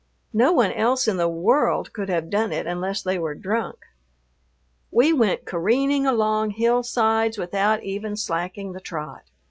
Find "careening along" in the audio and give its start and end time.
5.45-6.53